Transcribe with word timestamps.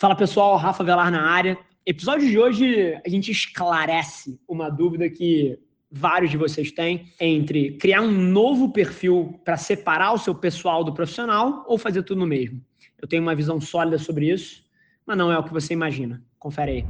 Fala 0.00 0.14
pessoal, 0.14 0.56
Rafa 0.56 0.84
Velar 0.84 1.10
na 1.10 1.28
área. 1.28 1.58
Episódio 1.84 2.28
de 2.28 2.38
hoje 2.38 2.96
a 3.04 3.08
gente 3.08 3.32
esclarece 3.32 4.38
uma 4.46 4.70
dúvida 4.70 5.10
que 5.10 5.58
vários 5.90 6.30
de 6.30 6.36
vocês 6.36 6.70
têm 6.70 7.12
entre 7.20 7.72
criar 7.78 8.02
um 8.02 8.12
novo 8.12 8.70
perfil 8.70 9.40
para 9.44 9.56
separar 9.56 10.12
o 10.12 10.18
seu 10.18 10.36
pessoal 10.36 10.84
do 10.84 10.94
profissional 10.94 11.64
ou 11.66 11.76
fazer 11.76 12.04
tudo 12.04 12.20
no 12.20 12.28
mesmo. 12.28 12.60
Eu 13.02 13.08
tenho 13.08 13.24
uma 13.24 13.34
visão 13.34 13.60
sólida 13.60 13.98
sobre 13.98 14.30
isso, 14.30 14.62
mas 15.04 15.18
não 15.18 15.32
é 15.32 15.38
o 15.38 15.42
que 15.42 15.52
você 15.52 15.72
imagina. 15.72 16.22
Confere 16.38 16.70
aí. 16.70 16.86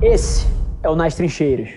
Esse 0.00 0.46
é 0.82 0.88
o 0.88 0.96
Nas 0.96 1.14
Trincheiras. 1.14 1.68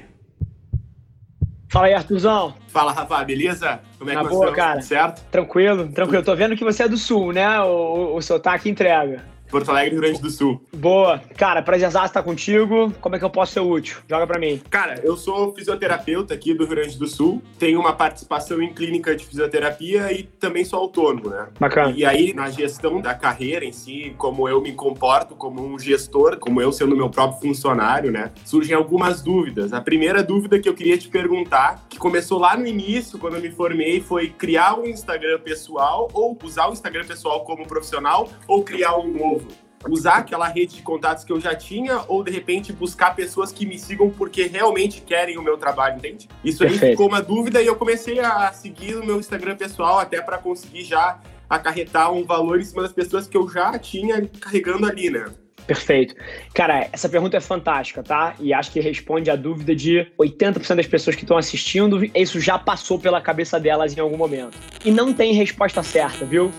Fala 1.70 1.88
aí, 1.88 1.94
Arthurzão. 1.94 2.56
Fala, 2.68 2.94
Rafa, 2.94 3.22
beleza? 3.26 3.82
Como 4.00 4.10
é 4.10 4.14
Na 4.14 4.24
que 4.24 4.30
boa, 4.30 4.48
você 4.48 4.56
cara. 4.56 4.82
Certo? 4.82 5.26
Tranquilo, 5.30 5.92
tranquilo. 5.92 6.24
Tô 6.24 6.38
vendo 6.38 6.56
que 6.56 6.64
você 6.64 6.84
é 6.84 6.88
do 6.88 6.98
Sul, 6.98 7.34
né? 7.34 7.60
O, 7.60 7.66
o, 7.66 8.16
o 8.16 8.22
sotaque 8.22 8.70
entrega. 8.70 9.30
Porto 9.52 9.70
Alegre, 9.70 9.92
Rio 9.92 10.02
Grande 10.02 10.22
do 10.22 10.30
Sul. 10.30 10.62
Boa. 10.74 11.22
Cara, 11.38 11.62
prazerzaço 11.62 12.08
estar 12.08 12.23
contigo. 12.23 12.92
Como 13.02 13.16
é 13.16 13.20
que 13.20 13.26
eu 13.26 13.30
posso 13.30 13.54
ser 13.54 13.59
útil? 13.59 13.98
Joga 14.09 14.26
pra 14.26 14.40
mim. 14.40 14.62
Cara, 14.70 15.00
eu 15.04 15.18
sou 15.18 15.54
fisioterapeuta 15.54 16.34
aqui 16.34 16.54
do 16.54 16.64
Rio 16.66 16.76
Grande 16.76 16.98
do 16.98 17.08
Sul. 17.08 17.42
Tenho 17.59 17.80
uma 17.80 17.94
participação 17.94 18.62
em 18.62 18.73
clínica 18.73 19.16
de 19.16 19.26
fisioterapia 19.26 20.12
e 20.12 20.23
também 20.23 20.64
sou 20.64 20.80
autônomo, 20.80 21.30
né? 21.30 21.48
Bacana. 21.59 21.94
E 21.95 22.06
aí, 22.06 22.34
na 22.34 22.50
gestão 22.50 23.02
da 23.02 23.14
carreira 23.14 23.66
em 23.66 23.73
si, 23.73 24.16
como 24.18 24.48
eu 24.48 24.62
me 24.62 24.72
comporto 24.72 25.36
como 25.36 25.62
um 25.62 25.78
gestor, 25.78 26.38
como 26.38 26.62
eu 26.62 26.72
sendo 26.72 26.95
meu 26.95 27.09
próprio 27.09 27.42
funcionário, 27.42 28.12
né? 28.12 28.31
Surgem 28.45 28.76
algumas 28.76 29.22
dúvidas. 29.22 29.73
A 29.73 29.81
primeira 29.81 30.23
dúvida 30.23 30.59
que 30.59 30.70
eu 30.70 30.73
queria 30.73 30.98
te 30.98 31.09
perguntar, 31.09 31.86
que 31.90 31.98
começou 31.98 32.40
lá 32.40 32.56
no 32.56 32.66
início, 32.66 33.20
quando 33.20 33.36
eu 33.36 33.42
me 33.42 33.52
formei, 33.52 34.00
foi 34.00 34.30
criar 34.30 34.80
um 34.80 34.86
Instagram 34.86 35.40
pessoal 35.40 36.09
ou 36.14 36.38
usar 36.44 36.70
o 36.70 36.73
Instagram 36.73 37.06
pessoal 37.06 37.44
como 37.44 37.68
profissional 37.68 38.30
ou 38.48 38.64
criar 38.64 38.95
um 38.98 39.12
novo? 39.12 39.41
Usar 39.90 40.18
aquela 40.18 40.48
rede 40.48 40.76
de 40.76 40.81
contatos 40.81 41.23
que 41.23 41.31
eu 41.31 41.40
já 41.40 41.55
tinha 41.55 42.04
ou 42.08 42.23
de 42.23 42.31
repente 42.31 42.72
buscar 42.72 43.16
pessoas 43.16 43.52
que 43.52 43.66
me 43.66 43.80
sigam 43.80 44.09
porque 44.09 44.44
realmente 44.44 45.02
querem 45.02 45.38
o 45.38 45.42
meu 45.42 45.58
trabalho, 45.58 45.97
entende? 45.97 46.28
Isso 46.44 46.64
aí 46.64 46.70
Perfeito. 46.70 46.92
ficou 46.92 47.08
uma 47.08 47.22
dúvida 47.22 47.62
e 47.62 47.66
eu 47.66 47.75
comecei 47.75 48.19
a 48.19 48.52
seguir 48.53 48.95
o 48.95 49.06
meu 49.06 49.19
Instagram 49.19 49.56
pessoal 49.56 50.00
até 50.00 50.22
para 50.22 50.38
conseguir 50.38 50.84
já 50.84 51.19
acarretar 51.50 52.12
um 52.14 52.23
valor 52.23 52.59
em 52.59 52.64
cima 52.64 52.84
das 52.84 52.94
pessoas 52.94 53.28
que 53.28 53.36
eu 53.36 53.50
já 53.50 53.78
tinha 53.78 54.25
carregando 54.39 54.86
ali, 54.86 55.09
né? 55.09 55.25
Perfeito. 55.67 56.16
Cara, 56.53 56.88
essa 56.92 57.08
pergunta 57.08 57.38
é 57.38 57.39
fantástica, 57.39 58.02
tá? 58.02 58.36
E 58.39 58.53
acho 58.53 58.72
que 58.72 58.80
responde 58.80 59.30
a 59.30 59.36
dúvida 59.36 59.75
de 59.75 60.08
80% 60.19 60.75
das 60.75 60.88
pessoas 60.88 61.16
que 61.16 61.23
estão 61.23 61.38
assistindo, 61.38 62.03
isso 62.16 62.39
já 62.39 62.58
passou 62.58 63.00
pela 63.00 63.22
cabeça 63.22 63.59
delas 63.59 63.95
em 63.95 64.00
algum 64.00 64.17
momento. 64.17 64.58
E 64.84 64.92
não 64.92 65.14
tem 65.14 65.34
resposta 65.34 65.84
certa, 65.84 66.25
viu? 66.25 66.52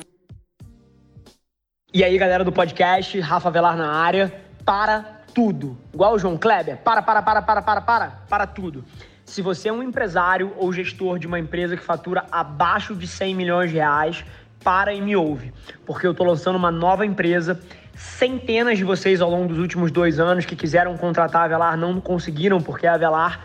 E 1.95 2.03
aí, 2.03 2.17
galera 2.17 2.43
do 2.43 2.51
podcast, 2.51 3.21
Rafa 3.21 3.51
Velar 3.51 3.77
na 3.77 3.93
área, 3.93 4.33
para 4.65 5.05
tudo. 5.35 5.77
Igual 5.93 6.15
o 6.15 6.19
João 6.19 6.39
Kleber, 6.39 6.79
para, 6.79 7.03
para, 7.03 7.21
para, 7.21 7.43
para, 7.43 7.61
para, 7.61 7.81
para, 7.83 8.09
para 8.31 8.47
tudo. 8.47 8.83
Se 9.27 9.43
você 9.43 9.69
é 9.69 9.73
um 9.75 9.83
empresário 9.83 10.55
ou 10.57 10.73
gestor 10.73 11.19
de 11.19 11.27
uma 11.27 11.39
empresa 11.39 11.77
que 11.77 11.83
fatura 11.83 12.25
abaixo 12.33 12.95
de 12.95 13.07
100 13.07 13.35
milhões 13.35 13.71
de 13.71 13.77
reais, 13.77 14.25
para 14.65 14.95
e 14.95 15.03
me 15.03 15.15
ouve, 15.15 15.53
porque 15.85 16.07
eu 16.07 16.15
tô 16.15 16.25
lançando 16.25 16.57
uma 16.57 16.71
nova 16.71 17.05
empresa. 17.05 17.61
Centenas 17.95 18.79
de 18.79 18.85
vocês 18.85 19.21
ao 19.21 19.29
longo 19.29 19.49
dos 19.49 19.59
últimos 19.59 19.91
dois 19.91 20.19
anos 20.19 20.47
que 20.47 20.57
quiseram 20.57 20.97
contratar 20.97 21.43
a 21.43 21.45
Avelar 21.45 21.77
não 21.77 22.01
conseguiram, 22.01 22.59
porque 22.59 22.87
a 22.87 22.95
Avelar 22.95 23.45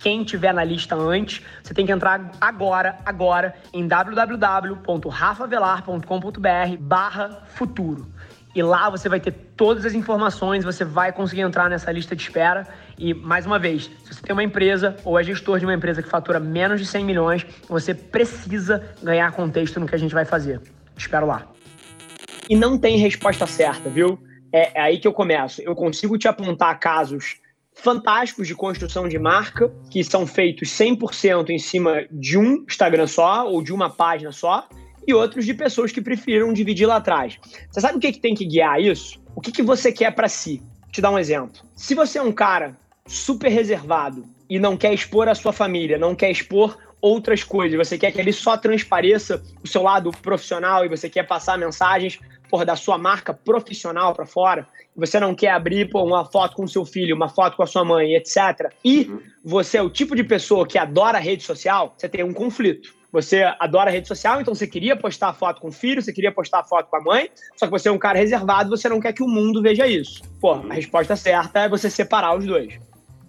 quem 0.00 0.24
tiver 0.24 0.52
na 0.52 0.64
lista 0.64 0.96
antes, 0.96 1.40
você 1.62 1.72
tem 1.74 1.86
que 1.86 1.92
entrar 1.92 2.32
agora, 2.40 2.98
agora, 3.04 3.54
em 3.72 3.86
www.rafavelar.com.br 3.86 6.76
barra 6.80 7.44
futuro. 7.46 8.08
E 8.54 8.62
lá 8.62 8.88
você 8.90 9.08
vai 9.08 9.18
ter 9.20 9.32
todas 9.56 9.86
as 9.86 9.94
informações, 9.94 10.64
você 10.64 10.84
vai 10.84 11.12
conseguir 11.12 11.42
entrar 11.42 11.70
nessa 11.70 11.92
lista 11.92 12.16
de 12.16 12.22
espera. 12.22 12.66
E, 12.98 13.14
mais 13.14 13.46
uma 13.46 13.60
vez, 13.60 13.88
se 14.02 14.14
você 14.14 14.22
tem 14.22 14.32
uma 14.32 14.42
empresa 14.42 14.96
ou 15.04 15.16
é 15.18 15.22
gestor 15.22 15.60
de 15.60 15.66
uma 15.66 15.74
empresa 15.74 16.02
que 16.02 16.08
fatura 16.08 16.40
menos 16.40 16.80
de 16.80 16.86
100 16.86 17.04
milhões, 17.04 17.46
você 17.68 17.94
precisa 17.94 18.82
ganhar 19.02 19.30
contexto 19.32 19.78
no 19.78 19.86
que 19.86 19.94
a 19.94 19.98
gente 19.98 20.14
vai 20.14 20.24
fazer. 20.24 20.60
Te 20.96 21.02
espero 21.02 21.26
lá. 21.26 21.46
E 22.48 22.56
não 22.56 22.76
tem 22.76 22.96
resposta 22.96 23.46
certa, 23.46 23.88
viu? 23.88 24.18
É, 24.52 24.80
é 24.80 24.82
aí 24.82 24.98
que 24.98 25.06
eu 25.06 25.12
começo. 25.12 25.62
Eu 25.62 25.76
consigo 25.76 26.18
te 26.18 26.26
apontar 26.26 26.76
casos 26.80 27.36
fantásticos 27.74 28.46
de 28.46 28.54
construção 28.54 29.08
de 29.08 29.18
marca, 29.18 29.72
que 29.90 30.02
são 30.04 30.26
feitos 30.26 30.68
100% 30.68 31.50
em 31.50 31.58
cima 31.58 32.04
de 32.10 32.36
um 32.36 32.64
Instagram 32.68 33.06
só 33.06 33.48
ou 33.48 33.62
de 33.62 33.72
uma 33.72 33.88
página 33.88 34.32
só, 34.32 34.68
e 35.06 35.14
outros 35.14 35.46
de 35.46 35.54
pessoas 35.54 35.90
que 35.92 36.00
preferiram 36.00 36.52
dividir 36.52 36.86
lá 36.86 36.96
atrás. 36.96 37.38
Você 37.70 37.80
sabe 37.80 37.96
o 37.96 38.00
que, 38.00 38.12
que 38.12 38.20
tem 38.20 38.34
que 38.34 38.44
guiar 38.44 38.80
isso? 38.80 39.20
O 39.34 39.40
que, 39.40 39.50
que 39.50 39.62
você 39.62 39.90
quer 39.92 40.14
para 40.14 40.28
si? 40.28 40.62
Vou 40.82 40.92
te 40.92 41.00
dar 41.00 41.10
um 41.10 41.18
exemplo. 41.18 41.62
Se 41.74 41.94
você 41.94 42.18
é 42.18 42.22
um 42.22 42.32
cara 42.32 42.76
super 43.06 43.48
reservado 43.48 44.24
e 44.48 44.58
não 44.58 44.76
quer 44.76 44.92
expor 44.92 45.28
a 45.28 45.34
sua 45.34 45.52
família, 45.52 45.98
não 45.98 46.14
quer 46.14 46.30
expor 46.30 46.76
outras 47.00 47.42
coisas, 47.42 47.78
você 47.78 47.96
quer 47.96 48.12
que 48.12 48.20
ele 48.20 48.32
só 48.32 48.56
transpareça 48.56 49.42
o 49.64 49.66
seu 49.66 49.82
lado 49.82 50.10
profissional 50.10 50.84
e 50.84 50.88
você 50.88 51.08
quer 51.08 51.26
passar 51.26 51.56
mensagens 51.56 52.18
por, 52.50 52.64
da 52.64 52.76
sua 52.76 52.98
marca 52.98 53.32
profissional 53.32 54.14
para 54.14 54.26
fora, 54.26 54.66
você 54.96 55.20
não 55.20 55.34
quer 55.34 55.50
abrir 55.50 55.88
pô, 55.88 56.02
uma 56.02 56.24
foto 56.24 56.56
com 56.56 56.66
seu 56.66 56.84
filho, 56.84 57.14
uma 57.14 57.28
foto 57.28 57.56
com 57.56 57.62
a 57.62 57.66
sua 57.66 57.84
mãe, 57.84 58.14
etc. 58.14 58.72
E 58.84 59.10
você 59.44 59.78
é 59.78 59.82
o 59.82 59.90
tipo 59.90 60.16
de 60.16 60.24
pessoa 60.24 60.66
que 60.66 60.76
adora 60.76 61.18
rede 61.18 61.42
social, 61.42 61.94
você 61.96 62.08
tem 62.08 62.24
um 62.24 62.32
conflito. 62.32 63.00
Você 63.12 63.42
adora 63.58 63.90
rede 63.90 64.06
social, 64.06 64.40
então 64.40 64.54
você 64.54 64.68
queria 64.68 64.96
postar 64.96 65.32
foto 65.32 65.60
com 65.60 65.68
o 65.68 65.72
filho, 65.72 66.00
você 66.00 66.12
queria 66.12 66.30
postar 66.30 66.62
foto 66.62 66.88
com 66.88 66.96
a 66.96 67.00
mãe, 67.00 67.28
só 67.56 67.66
que 67.66 67.72
você 67.72 67.88
é 67.88 67.92
um 67.92 67.98
cara 67.98 68.16
reservado, 68.16 68.70
você 68.70 68.88
não 68.88 69.00
quer 69.00 69.12
que 69.12 69.22
o 69.22 69.28
mundo 69.28 69.60
veja 69.60 69.86
isso. 69.86 70.22
Pô, 70.40 70.52
a 70.52 70.74
resposta 70.74 71.16
certa 71.16 71.60
é 71.60 71.68
você 71.68 71.90
separar 71.90 72.36
os 72.36 72.46
dois. 72.46 72.78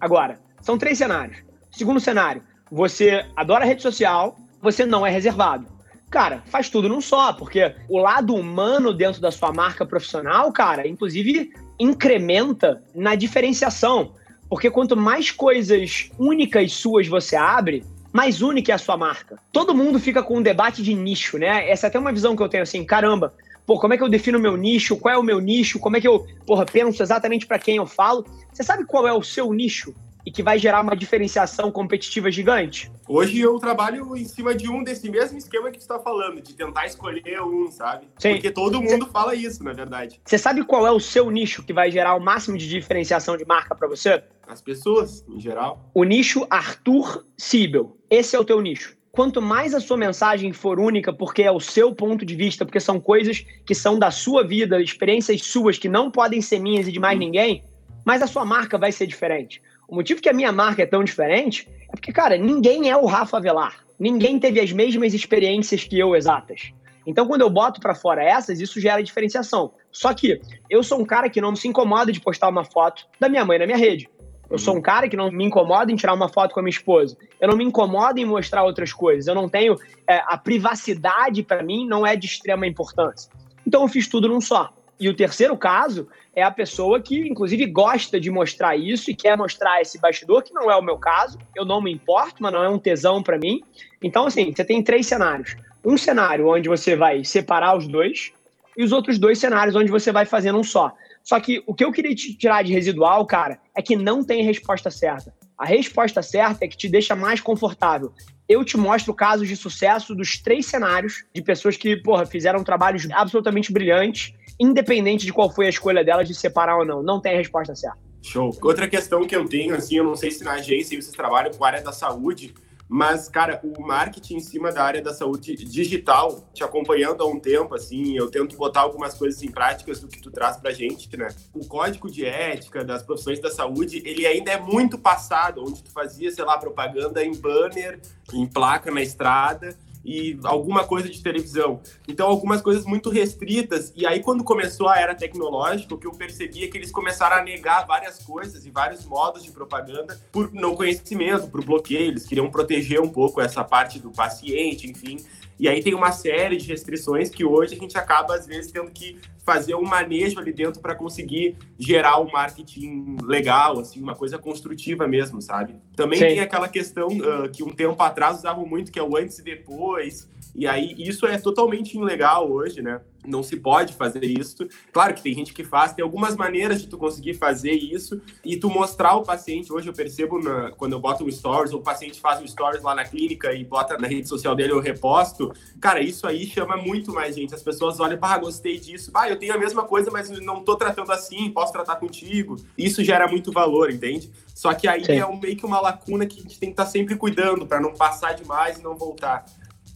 Agora, 0.00 0.38
são 0.60 0.78
três 0.78 0.98
cenários. 0.98 1.38
Segundo 1.70 1.98
cenário, 1.98 2.44
você 2.70 3.26
adora 3.34 3.64
rede 3.64 3.82
social, 3.82 4.36
você 4.60 4.86
não 4.86 5.04
é 5.04 5.10
reservado. 5.10 5.66
Cara, 6.12 6.42
faz 6.44 6.68
tudo 6.68 6.90
num 6.90 7.00
só, 7.00 7.32
porque 7.32 7.74
o 7.88 7.96
lado 7.96 8.34
humano 8.34 8.92
dentro 8.92 9.18
da 9.18 9.30
sua 9.30 9.50
marca 9.50 9.86
profissional, 9.86 10.52
cara, 10.52 10.86
inclusive 10.86 11.50
incrementa 11.80 12.82
na 12.94 13.14
diferenciação. 13.14 14.12
Porque 14.46 14.70
quanto 14.70 14.94
mais 14.94 15.30
coisas 15.30 16.10
únicas 16.18 16.74
suas 16.74 17.08
você 17.08 17.34
abre, 17.34 17.82
mais 18.12 18.42
única 18.42 18.72
é 18.72 18.74
a 18.74 18.78
sua 18.78 18.94
marca. 18.94 19.38
Todo 19.50 19.74
mundo 19.74 19.98
fica 19.98 20.22
com 20.22 20.36
um 20.36 20.42
debate 20.42 20.82
de 20.82 20.92
nicho, 20.92 21.38
né? 21.38 21.70
Essa 21.70 21.86
é 21.86 21.88
até 21.88 21.98
uma 21.98 22.12
visão 22.12 22.36
que 22.36 22.42
eu 22.42 22.48
tenho 22.48 22.62
assim, 22.62 22.84
caramba, 22.84 23.32
pô, 23.66 23.80
como 23.80 23.94
é 23.94 23.96
que 23.96 24.02
eu 24.02 24.10
defino 24.10 24.36
o 24.36 24.42
meu 24.42 24.54
nicho? 24.54 24.98
Qual 24.98 25.14
é 25.14 25.16
o 25.16 25.22
meu 25.22 25.40
nicho? 25.40 25.78
Como 25.78 25.96
é 25.96 26.00
que 26.02 26.06
eu, 26.06 26.26
porra, 26.46 26.66
penso 26.66 27.02
exatamente 27.02 27.46
para 27.46 27.58
quem 27.58 27.76
eu 27.76 27.86
falo? 27.86 28.26
Você 28.52 28.62
sabe 28.62 28.84
qual 28.84 29.08
é 29.08 29.14
o 29.14 29.22
seu 29.22 29.50
nicho? 29.54 29.94
E 30.24 30.30
que 30.30 30.42
vai 30.42 30.58
gerar 30.58 30.80
uma 30.80 30.96
diferenciação 30.96 31.70
competitiva 31.70 32.30
gigante? 32.30 32.90
Hoje 33.08 33.40
eu 33.40 33.58
trabalho 33.58 34.16
em 34.16 34.24
cima 34.24 34.54
de 34.54 34.68
um 34.68 34.82
desse 34.82 35.10
mesmo 35.10 35.38
esquema 35.38 35.70
que 35.70 35.78
você 35.78 35.84
está 35.84 35.98
falando, 35.98 36.40
de 36.40 36.54
tentar 36.54 36.86
escolher 36.86 37.42
um, 37.42 37.70
sabe? 37.70 38.08
Sim. 38.18 38.34
Porque 38.34 38.50
todo 38.50 38.82
mundo 38.82 39.06
fala 39.06 39.34
isso, 39.34 39.62
na 39.62 39.72
verdade. 39.72 40.20
Você 40.24 40.38
sabe 40.38 40.64
qual 40.64 40.86
é 40.86 40.90
o 40.90 41.00
seu 41.00 41.30
nicho 41.30 41.62
que 41.62 41.72
vai 41.72 41.90
gerar 41.90 42.14
o 42.14 42.20
máximo 42.20 42.56
de 42.56 42.68
diferenciação 42.68 43.36
de 43.36 43.44
marca 43.44 43.74
para 43.74 43.88
você? 43.88 44.22
As 44.46 44.60
pessoas, 44.60 45.24
em 45.28 45.40
geral. 45.40 45.90
O 45.94 46.04
nicho 46.04 46.46
Arthur 46.50 47.24
Siebel. 47.36 47.96
Esse 48.10 48.36
é 48.36 48.38
o 48.38 48.44
teu 48.44 48.60
nicho. 48.60 48.96
Quanto 49.12 49.42
mais 49.42 49.74
a 49.74 49.80
sua 49.80 49.98
mensagem 49.98 50.54
for 50.54 50.80
única, 50.80 51.12
porque 51.12 51.42
é 51.42 51.50
o 51.50 51.60
seu 51.60 51.94
ponto 51.94 52.24
de 52.24 52.34
vista, 52.34 52.64
porque 52.64 52.80
são 52.80 52.98
coisas 52.98 53.44
que 53.66 53.74
são 53.74 53.98
da 53.98 54.10
sua 54.10 54.42
vida, 54.42 54.80
experiências 54.80 55.42
suas 55.42 55.76
que 55.76 55.86
não 55.86 56.10
podem 56.10 56.40
ser 56.40 56.58
minhas 56.58 56.88
e 56.88 56.92
de 56.92 56.98
mais 56.98 57.18
ninguém, 57.18 57.62
mais 58.06 58.22
a 58.22 58.26
sua 58.26 58.44
marca 58.44 58.78
vai 58.78 58.90
ser 58.90 59.06
diferente. 59.06 59.60
O 59.92 59.94
motivo 59.94 60.22
que 60.22 60.28
a 60.30 60.32
minha 60.32 60.50
marca 60.50 60.82
é 60.82 60.86
tão 60.86 61.04
diferente 61.04 61.68
é 61.86 61.90
porque, 61.90 62.14
cara, 62.14 62.38
ninguém 62.38 62.88
é 62.88 62.96
o 62.96 63.04
Rafa 63.04 63.38
Velar. 63.38 63.84
Ninguém 64.00 64.38
teve 64.38 64.58
as 64.58 64.72
mesmas 64.72 65.12
experiências 65.12 65.84
que 65.84 65.98
eu 65.98 66.16
exatas. 66.16 66.72
Então, 67.06 67.26
quando 67.26 67.42
eu 67.42 67.50
boto 67.50 67.78
para 67.78 67.94
fora 67.94 68.24
essas, 68.24 68.58
isso 68.58 68.80
gera 68.80 69.02
diferenciação. 69.02 69.74
Só 69.90 70.14
que 70.14 70.40
eu 70.70 70.82
sou 70.82 70.98
um 70.98 71.04
cara 71.04 71.28
que 71.28 71.42
não 71.42 71.54
se 71.54 71.68
incomoda 71.68 72.10
de 72.10 72.22
postar 72.22 72.48
uma 72.48 72.64
foto 72.64 73.06
da 73.20 73.28
minha 73.28 73.44
mãe 73.44 73.58
na 73.58 73.66
minha 73.66 73.76
rede. 73.76 74.08
Eu 74.50 74.56
sou 74.56 74.74
um 74.74 74.80
cara 74.80 75.10
que 75.10 75.16
não 75.16 75.30
me 75.30 75.44
incomoda 75.44 75.92
em 75.92 75.96
tirar 75.96 76.14
uma 76.14 76.30
foto 76.30 76.54
com 76.54 76.60
a 76.60 76.62
minha 76.62 76.70
esposa. 76.70 77.14
Eu 77.38 77.48
não 77.48 77.56
me 77.58 77.64
incomodo 77.64 78.18
em 78.18 78.24
mostrar 78.24 78.64
outras 78.64 78.94
coisas. 78.94 79.26
Eu 79.26 79.34
não 79.34 79.46
tenho. 79.46 79.76
É, 80.08 80.22
a 80.24 80.38
privacidade, 80.38 81.42
para 81.42 81.62
mim, 81.62 81.86
não 81.86 82.06
é 82.06 82.16
de 82.16 82.26
extrema 82.26 82.66
importância. 82.66 83.30
Então, 83.66 83.82
eu 83.82 83.88
fiz 83.88 84.08
tudo 84.08 84.26
num 84.26 84.40
só. 84.40 84.72
E 84.98 85.08
o 85.08 85.16
terceiro 85.16 85.56
caso 85.56 86.08
é 86.34 86.42
a 86.42 86.50
pessoa 86.50 87.00
que, 87.00 87.28
inclusive, 87.28 87.66
gosta 87.66 88.20
de 88.20 88.30
mostrar 88.30 88.76
isso 88.76 89.10
e 89.10 89.14
quer 89.14 89.36
mostrar 89.36 89.80
esse 89.80 90.00
bastidor, 90.00 90.42
que 90.42 90.54
não 90.54 90.70
é 90.70 90.76
o 90.76 90.82
meu 90.82 90.96
caso, 90.96 91.38
eu 91.56 91.64
não 91.64 91.82
me 91.82 91.92
importo, 91.92 92.36
mas 92.40 92.52
não 92.52 92.62
é 92.62 92.68
um 92.68 92.78
tesão 92.78 93.22
para 93.22 93.38
mim. 93.38 93.62
Então, 94.02 94.26
assim, 94.26 94.52
você 94.52 94.64
tem 94.64 94.82
três 94.82 95.06
cenários. 95.06 95.56
Um 95.84 95.98
cenário 95.98 96.48
onde 96.48 96.68
você 96.68 96.94
vai 96.94 97.24
separar 97.24 97.76
os 97.76 97.88
dois, 97.88 98.32
e 98.76 98.82
os 98.82 98.92
outros 98.92 99.18
dois 99.18 99.38
cenários 99.38 99.76
onde 99.76 99.90
você 99.90 100.12
vai 100.12 100.24
fazendo 100.24 100.58
um 100.58 100.64
só. 100.64 100.92
Só 101.22 101.38
que 101.38 101.62
o 101.66 101.74
que 101.74 101.84
eu 101.84 101.92
queria 101.92 102.14
te 102.14 102.34
tirar 102.34 102.62
de 102.62 102.72
residual, 102.72 103.24
cara, 103.26 103.58
é 103.76 103.82
que 103.82 103.96
não 103.96 104.24
tem 104.24 104.42
resposta 104.42 104.90
certa. 104.90 105.34
A 105.56 105.64
resposta 105.64 106.22
certa 106.22 106.64
é 106.64 106.68
que 106.68 106.76
te 106.76 106.88
deixa 106.88 107.14
mais 107.14 107.40
confortável. 107.40 108.12
Eu 108.48 108.64
te 108.64 108.76
mostro 108.76 109.14
casos 109.14 109.46
de 109.46 109.56
sucesso 109.56 110.14
dos 110.14 110.38
três 110.38 110.66
cenários 110.66 111.24
de 111.32 111.42
pessoas 111.42 111.76
que, 111.76 111.96
porra, 111.96 112.26
fizeram 112.26 112.64
trabalhos 112.64 113.08
absolutamente 113.12 113.72
brilhantes, 113.72 114.34
independente 114.58 115.24
de 115.24 115.32
qual 115.32 115.50
foi 115.50 115.66
a 115.66 115.70
escolha 115.70 116.04
delas 116.04 116.28
de 116.28 116.34
separar 116.34 116.78
ou 116.78 116.84
não. 116.84 117.02
Não 117.02 117.20
tem 117.20 117.34
a 117.34 117.38
resposta 117.38 117.74
certa. 117.74 117.98
Show. 118.22 118.56
Outra 118.62 118.88
questão 118.88 119.26
que 119.26 119.34
eu 119.34 119.48
tenho, 119.48 119.74
assim, 119.74 119.96
eu 119.96 120.04
não 120.04 120.14
sei 120.14 120.30
se 120.30 120.44
na 120.44 120.52
agência 120.52 121.00
vocês 121.00 121.14
trabalham 121.14 121.52
com 121.52 121.64
a 121.64 121.66
área 121.66 121.82
da 121.82 121.92
saúde, 121.92 122.54
mas, 122.94 123.26
cara, 123.26 123.58
o 123.64 123.80
marketing 123.80 124.36
em 124.36 124.40
cima 124.40 124.70
da 124.70 124.84
área 124.84 125.00
da 125.00 125.14
saúde 125.14 125.56
digital, 125.56 126.46
te 126.52 126.62
acompanhando 126.62 127.22
há 127.22 127.26
um 127.26 127.40
tempo, 127.40 127.74
assim, 127.74 128.14
eu 128.18 128.30
tento 128.30 128.54
botar 128.54 128.82
algumas 128.82 129.14
coisas 129.14 129.42
em 129.42 129.50
práticas 129.50 129.98
do 129.98 130.08
que 130.08 130.20
tu 130.20 130.30
traz 130.30 130.58
pra 130.58 130.72
gente, 130.72 131.16
né? 131.16 131.28
O 131.54 131.66
código 131.66 132.10
de 132.10 132.26
ética 132.26 132.84
das 132.84 133.02
profissões 133.02 133.40
da 133.40 133.50
saúde, 133.50 134.02
ele 134.04 134.26
ainda 134.26 134.52
é 134.52 134.60
muito 134.60 134.98
passado, 134.98 135.64
onde 135.66 135.82
tu 135.82 135.90
fazia, 135.90 136.30
sei 136.30 136.44
lá, 136.44 136.58
propaganda 136.58 137.24
em 137.24 137.34
banner, 137.34 137.98
em 138.30 138.46
placa 138.46 138.90
na 138.90 139.00
estrada, 139.00 139.74
e 140.04 140.38
alguma 140.44 140.84
coisa 140.84 141.08
de 141.08 141.22
televisão. 141.22 141.80
Então, 142.06 142.28
algumas 142.28 142.60
coisas 142.60 142.84
muito 142.84 143.10
restritas. 143.10 143.92
E 143.96 144.06
aí, 144.06 144.20
quando 144.20 144.44
começou 144.44 144.88
a 144.88 144.98
era 144.98 145.14
tecnológica, 145.14 145.94
o 145.94 145.98
que 145.98 146.06
eu 146.06 146.12
percebi 146.12 146.64
é 146.64 146.68
que 146.68 146.76
eles 146.76 146.90
começaram 146.90 147.36
a 147.36 147.42
negar 147.42 147.86
várias 147.86 148.18
coisas 148.18 148.64
e 148.66 148.70
vários 148.70 149.04
modos 149.04 149.42
de 149.42 149.50
propaganda 149.50 150.20
por 150.30 150.52
não 150.52 150.74
conhecimento, 150.74 151.48
por 151.48 151.64
bloqueio. 151.64 152.08
Eles 152.08 152.26
queriam 152.26 152.50
proteger 152.50 153.00
um 153.00 153.08
pouco 153.08 153.40
essa 153.40 153.62
parte 153.62 153.98
do 153.98 154.10
paciente, 154.10 154.90
enfim. 154.90 155.18
E 155.62 155.68
aí 155.68 155.80
tem 155.80 155.94
uma 155.94 156.10
série 156.10 156.56
de 156.56 156.66
restrições 156.66 157.30
que 157.30 157.44
hoje 157.44 157.76
a 157.76 157.78
gente 157.78 157.96
acaba, 157.96 158.34
às 158.34 158.48
vezes, 158.48 158.72
tendo 158.72 158.90
que 158.90 159.20
fazer 159.44 159.76
um 159.76 159.84
manejo 159.84 160.40
ali 160.40 160.52
dentro 160.52 160.80
para 160.80 160.92
conseguir 160.92 161.56
gerar 161.78 162.20
um 162.20 162.28
marketing 162.32 163.16
legal, 163.22 163.78
assim, 163.78 164.02
uma 164.02 164.16
coisa 164.16 164.36
construtiva 164.38 165.06
mesmo, 165.06 165.40
sabe? 165.40 165.76
Também 165.94 166.18
Sim. 166.18 166.26
tem 166.26 166.40
aquela 166.40 166.68
questão 166.68 167.06
uh, 167.06 167.48
que 167.48 167.62
um 167.62 167.70
tempo 167.70 168.02
atrás 168.02 168.38
usavam 168.38 168.66
muito, 168.66 168.90
que 168.90 168.98
é 168.98 169.02
o 169.04 169.16
antes 169.16 169.38
e 169.38 169.44
depois, 169.44 170.28
e 170.54 170.66
aí 170.66 170.94
isso 170.98 171.26
é 171.26 171.38
totalmente 171.38 171.96
ilegal 171.96 172.50
hoje, 172.50 172.82
né? 172.82 173.00
não 173.26 173.42
se 173.42 173.56
pode 173.56 173.94
fazer 173.94 174.24
isso. 174.24 174.66
Claro 174.92 175.14
que 175.14 175.22
tem 175.22 175.34
gente 175.34 175.52
que 175.52 175.64
faz, 175.64 175.92
tem 175.92 176.02
algumas 176.02 176.36
maneiras 176.36 176.80
de 176.80 176.88
tu 176.88 176.98
conseguir 176.98 177.34
fazer 177.34 177.72
isso 177.72 178.20
e 178.44 178.56
tu 178.56 178.68
mostrar 178.68 179.10
ao 179.10 179.22
paciente. 179.22 179.72
Hoje 179.72 179.88
eu 179.88 179.92
percebo 179.92 180.38
na, 180.38 180.70
quando 180.72 180.92
eu 180.92 181.00
boto 181.00 181.24
um 181.24 181.30
stories, 181.30 181.72
ou 181.72 181.80
o 181.80 181.82
paciente 181.82 182.20
faz 182.20 182.40
um 182.40 182.46
stories 182.46 182.82
lá 182.82 182.94
na 182.94 183.04
clínica 183.04 183.52
e 183.52 183.64
bota 183.64 183.96
na 183.96 184.08
rede 184.08 184.28
social 184.28 184.54
dele, 184.54 184.72
eu 184.72 184.80
reposto. 184.80 185.52
Cara, 185.80 186.00
isso 186.00 186.26
aí 186.26 186.46
chama 186.46 186.76
muito 186.76 187.12
mais 187.12 187.36
gente. 187.36 187.54
As 187.54 187.62
pessoas 187.62 188.00
olham, 188.00 188.18
ah, 188.20 188.38
gostei 188.38 188.78
disso. 188.78 189.10
Ah, 189.14 189.28
eu 189.28 189.36
tenho 189.36 189.54
a 189.54 189.58
mesma 189.58 189.84
coisa, 189.84 190.10
mas 190.10 190.30
não 190.30 190.62
tô 190.62 190.76
tratando 190.76 191.12
assim, 191.12 191.50
posso 191.50 191.72
tratar 191.72 191.96
contigo. 191.96 192.56
Isso 192.76 193.04
gera 193.04 193.28
muito 193.28 193.52
valor, 193.52 193.90
entende? 193.90 194.30
Só 194.54 194.74
que 194.74 194.86
aí 194.86 195.04
Sim. 195.04 195.12
é 195.12 195.26
um, 195.26 195.38
meio 195.38 195.56
que 195.56 195.64
uma 195.64 195.80
lacuna 195.80 196.26
que 196.26 196.38
a 196.38 196.42
gente 196.42 196.58
tem 196.58 196.68
que 196.68 196.74
estar 196.74 196.84
tá 196.84 196.90
sempre 196.90 197.16
cuidando 197.16 197.66
para 197.66 197.80
não 197.80 197.94
passar 197.94 198.34
demais 198.34 198.78
e 198.78 198.82
não 198.82 198.96
voltar. 198.96 199.44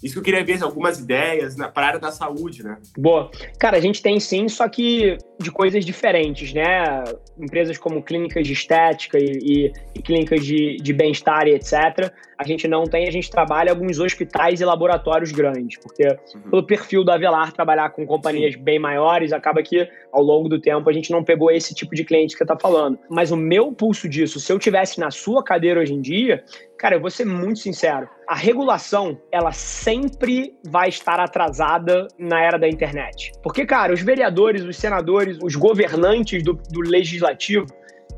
Isso 0.06 0.14
que 0.14 0.20
eu 0.20 0.23
queria 0.23 0.44
ver, 0.44 0.62
algumas 0.62 0.99
ideias 0.99 1.56
para 1.56 1.85
a 1.85 1.88
área 1.88 2.00
da 2.00 2.12
saúde, 2.12 2.62
né? 2.62 2.79
Boa. 2.97 3.31
Cara, 3.58 3.76
a 3.76 3.81
gente 3.81 4.00
tem 4.00 4.20
sim, 4.20 4.49
só 4.49 4.69
que 4.69 5.19
de 5.38 5.50
coisas 5.50 5.84
diferentes, 5.84 6.52
né? 6.52 7.04
Empresas 7.38 7.76
como 7.76 8.02
clínicas 8.02 8.46
de 8.46 8.52
estética 8.52 9.18
e, 9.18 9.38
e, 9.42 9.72
e 9.94 10.02
clínicas 10.02 10.44
de, 10.44 10.76
de 10.76 10.92
bem-estar 10.92 11.46
e 11.46 11.54
etc. 11.54 12.12
A 12.38 12.44
gente 12.44 12.66
não 12.68 12.84
tem, 12.84 13.08
a 13.08 13.10
gente 13.10 13.30
trabalha 13.30 13.70
alguns 13.70 13.98
hospitais 13.98 14.60
e 14.60 14.64
laboratórios 14.64 15.32
grandes, 15.32 15.78
porque 15.78 16.06
uhum. 16.34 16.50
pelo 16.50 16.66
perfil 16.66 17.04
da 17.04 17.14
Avelar 17.14 17.52
trabalhar 17.52 17.90
com 17.90 18.06
companhias 18.06 18.54
sim. 18.54 18.62
bem 18.62 18.78
maiores, 18.78 19.32
acaba 19.32 19.62
que 19.62 19.88
ao 20.12 20.22
longo 20.22 20.48
do 20.48 20.60
tempo 20.60 20.88
a 20.88 20.92
gente 20.92 21.10
não 21.10 21.24
pegou 21.24 21.50
esse 21.50 21.74
tipo 21.74 21.94
de 21.94 22.04
cliente 22.04 22.32
que 22.32 22.38
você 22.38 22.44
está 22.44 22.58
falando. 22.58 22.98
Mas 23.10 23.30
o 23.30 23.36
meu 23.36 23.72
pulso 23.72 24.08
disso, 24.08 24.38
se 24.38 24.52
eu 24.52 24.58
tivesse 24.58 25.00
na 25.00 25.10
sua 25.10 25.42
cadeira 25.42 25.80
hoje 25.80 25.94
em 25.94 26.00
dia, 26.00 26.42
cara, 26.78 26.96
eu 26.96 27.00
vou 27.00 27.10
ser 27.10 27.24
muito 27.24 27.60
sincero. 27.60 28.08
A 28.28 28.34
regulação, 28.34 29.20
ela 29.32 29.52
sempre 29.52 30.54
vai 30.66 30.88
estar 30.88 31.18
atrasada 31.20 32.08
na 32.18 32.40
era 32.40 32.58
da 32.58 32.68
internet. 32.68 33.32
Porque, 33.42 33.64
cara, 33.64 33.92
os 33.92 34.00
vereadores, 34.00 34.62
os 34.62 34.76
senadores, 34.76 35.25
os 35.43 35.55
governantes 35.55 36.43
do, 36.43 36.55
do 36.55 36.81
legislativo, 36.81 37.67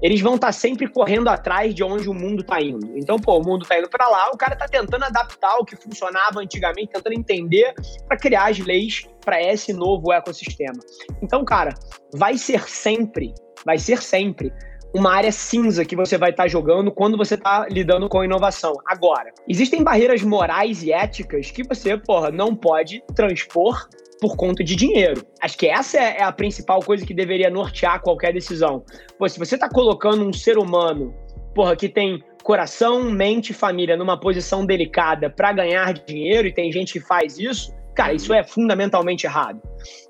eles 0.00 0.20
vão 0.20 0.36
estar 0.36 0.48
tá 0.48 0.52
sempre 0.52 0.88
correndo 0.88 1.28
atrás 1.28 1.74
de 1.74 1.82
onde 1.82 2.08
o 2.08 2.14
mundo 2.14 2.42
está 2.42 2.60
indo. 2.60 2.96
Então, 2.96 3.18
pô, 3.18 3.38
o 3.38 3.44
mundo 3.44 3.62
está 3.62 3.78
indo 3.78 3.88
para 3.88 4.08
lá, 4.08 4.30
o 4.32 4.36
cara 4.36 4.54
está 4.54 4.66
tentando 4.66 5.04
adaptar 5.04 5.56
o 5.58 5.64
que 5.64 5.76
funcionava 5.76 6.40
antigamente, 6.40 6.92
tentando 6.92 7.14
entender 7.14 7.74
para 8.06 8.16
criar 8.16 8.50
as 8.50 8.58
leis 8.58 9.06
para 9.24 9.42
esse 9.42 9.72
novo 9.72 10.12
ecossistema. 10.12 10.78
Então, 11.22 11.44
cara, 11.44 11.74
vai 12.14 12.38
ser 12.38 12.68
sempre, 12.68 13.34
vai 13.64 13.78
ser 13.78 14.00
sempre 14.00 14.52
uma 14.94 15.12
área 15.12 15.30
cinza 15.30 15.84
que 15.84 15.96
você 15.96 16.16
vai 16.16 16.30
estar 16.30 16.44
tá 16.44 16.48
jogando 16.48 16.90
quando 16.90 17.16
você 17.16 17.34
está 17.34 17.66
lidando 17.68 18.08
com 18.08 18.24
inovação. 18.24 18.72
Agora, 18.86 19.32
existem 19.46 19.82
barreiras 19.82 20.22
morais 20.22 20.82
e 20.82 20.92
éticas 20.92 21.50
que 21.50 21.62
você, 21.62 21.96
porra, 21.96 22.30
não 22.30 22.54
pode 22.54 23.02
transpor 23.14 23.88
por 24.20 24.36
conta 24.36 24.64
de 24.64 24.74
dinheiro. 24.74 25.24
Acho 25.40 25.56
que 25.56 25.66
essa 25.66 25.98
é, 25.98 26.18
é 26.18 26.22
a 26.22 26.32
principal 26.32 26.80
coisa 26.80 27.06
que 27.06 27.14
deveria 27.14 27.50
nortear 27.50 28.00
qualquer 28.00 28.32
decisão. 28.32 28.84
Pô, 29.18 29.28
se 29.28 29.38
você 29.38 29.54
está 29.54 29.68
colocando 29.68 30.26
um 30.26 30.32
ser 30.32 30.58
humano, 30.58 31.14
porra, 31.54 31.76
que 31.76 31.88
tem 31.88 32.22
coração, 32.42 33.10
mente 33.10 33.50
e 33.50 33.54
família 33.54 33.96
numa 33.96 34.18
posição 34.18 34.64
delicada 34.64 35.28
para 35.28 35.52
ganhar 35.52 35.92
dinheiro 35.92 36.48
e 36.48 36.52
tem 36.52 36.72
gente 36.72 36.94
que 36.94 37.00
faz 37.00 37.38
isso, 37.38 37.74
cara, 37.94 38.14
isso 38.14 38.32
é 38.32 38.42
fundamentalmente 38.42 39.26
errado. 39.26 39.60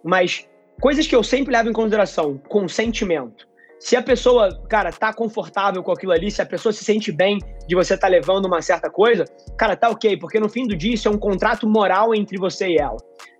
Mas 0.05 0.46
coisas 0.81 1.06
que 1.06 1.16
eu 1.16 1.25
sempre 1.25 1.52
levo 1.52 1.69
em 1.69 1.72
consideração, 1.72 2.38
consentimento. 2.49 3.48
Se 3.79 3.95
a 3.97 4.03
pessoa, 4.03 4.61
cara, 4.69 4.91
tá 4.91 5.13
confortável 5.13 5.83
com 5.83 5.93
aquilo 5.93 6.13
ali, 6.13 6.31
se 6.31 6.43
a 6.43 6.47
pessoa 6.47 6.73
se 6.73 6.85
sente 6.85 7.13
bem 7.13 7.39
de 7.67 7.77
você 7.77 7.95
estar 7.95 8.09
tá 8.09 8.11
levando 8.11 8.47
uma 8.47 8.61
certa 8.61 8.91
coisa, 8.91 9.25
cara, 9.57 9.77
tá 9.77 9.89
ok, 9.89 10.17
porque 10.17 10.41
no 10.41 10.49
fim 10.49 10.67
do 10.67 10.77
dia 10.77 10.95
isso 10.95 11.07
é 11.07 11.11
um 11.11 11.19
contrato 11.19 11.69
moral 11.69 12.15
entre 12.15 12.37
você 12.39 12.69
e 12.69 12.79
ela. 12.79 12.97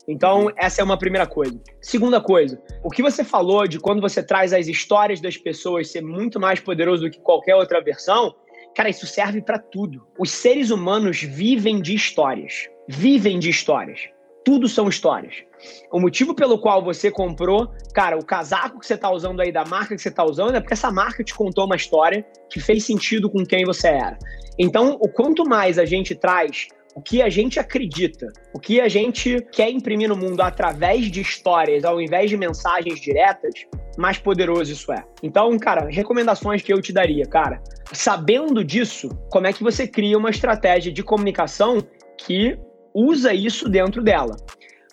Então, 0.07 0.51
essa 0.57 0.81
é 0.81 0.85
uma 0.85 0.97
primeira 0.97 1.27
coisa. 1.27 1.61
Segunda 1.83 2.21
coisa, 2.21 2.59
o 2.83 2.89
que 2.89 3.03
você 3.03 3.23
falou 3.23 3.67
de 3.67 3.79
quando 3.79 4.01
você 4.01 4.23
traz 4.23 4.55
as 4.55 4.67
histórias 4.67 5.21
das 5.21 5.37
pessoas 5.37 5.91
ser 5.91 6.03
muito 6.03 6.41
mais 6.41 6.61
poderoso 6.61 7.03
do 7.03 7.11
que 7.11 7.21
qualquer 7.21 7.55
outra 7.57 7.83
versão, 7.83 8.35
cara, 8.75 8.89
isso 8.89 9.07
serve 9.07 9.43
para 9.43 9.59
tudo. 9.59 10.07
Os 10.19 10.31
seres 10.31 10.71
humanos 10.71 11.21
vivem 11.21 11.83
de 11.83 11.95
histórias. 11.95 12.69
Vivem 12.89 13.39
de 13.39 13.51
histórias. 13.51 14.01
Tudo 14.49 14.67
são 14.67 14.89
histórias. 14.89 15.45
O 15.93 16.01
motivo 16.01 16.35
pelo 16.35 16.59
qual 16.59 16.83
você 16.83 17.11
comprou, 17.11 17.71
cara, 17.93 18.17
o 18.17 18.25
casaco 18.25 18.81
que 18.81 18.87
você 18.87 18.95
está 18.95 19.11
usando 19.11 19.41
aí, 19.41 19.53
da 19.53 19.63
marca 19.67 19.95
que 19.95 20.01
você 20.01 20.09
está 20.09 20.25
usando, 20.25 20.55
é 20.57 20.61
porque 20.61 20.73
essa 20.73 20.91
marca 20.91 21.23
te 21.23 21.35
contou 21.35 21.67
uma 21.67 21.77
história 21.77 22.25
que 22.49 22.59
fez 22.59 22.83
sentido 22.85 23.29
com 23.29 23.45
quem 23.45 23.67
você 23.67 23.89
era. 23.89 24.19
Então, 24.59 24.97
o 25.03 25.07
quanto 25.07 25.47
mais 25.47 25.79
a 25.79 25.85
gente 25.85 26.15
traz 26.15 26.69
o 26.95 27.03
que 27.03 27.21
a 27.21 27.29
gente 27.29 27.61
acredita, 27.61 28.27
o 28.55 28.59
que 28.59 28.81
a 28.81 28.89
gente 28.89 29.37
quer 29.53 29.69
imprimir 29.69 30.09
no 30.09 30.17
mundo 30.17 30.41
através 30.41 31.11
de 31.11 31.21
histórias, 31.21 31.85
ao 31.85 32.01
invés 32.01 32.31
de 32.31 32.39
mensagens 32.39 32.99
diretas, 32.99 33.53
mais 33.99 34.17
poderoso 34.17 34.73
isso 34.73 34.91
é. 34.91 35.05
Então, 35.23 35.59
cara, 35.59 35.91
recomendações 35.91 36.63
que 36.63 36.73
eu 36.73 36.81
te 36.81 36.91
daria, 36.91 37.27
cara. 37.27 37.63
Sabendo 37.93 38.65
disso, 38.65 39.11
como 39.31 39.47
é 39.47 39.53
que 39.53 39.63
você 39.63 39.87
cria 39.87 40.17
uma 40.17 40.31
estratégia 40.31 40.91
de 40.91 41.03
comunicação 41.03 41.87
que 42.17 42.59
usa 42.95 43.33
isso 43.33 43.69
dentro 43.69 44.03
dela? 44.03 44.37